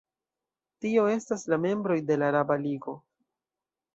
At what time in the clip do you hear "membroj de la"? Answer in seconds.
1.67-2.29